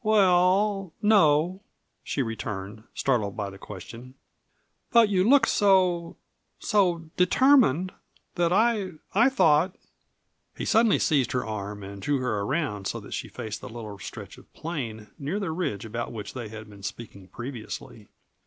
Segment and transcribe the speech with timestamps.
[0.03, 1.61] "Well no,"
[2.03, 4.15] she returned, startled by the question.
[4.89, 6.17] "But you looked so
[6.57, 7.91] so determined
[8.33, 9.75] that I I thought"
[10.57, 13.99] He suddenly seized her arm and drew her around so that she faced the little
[13.99, 18.07] stretch of plain near the ridge about which they had been speaking previously.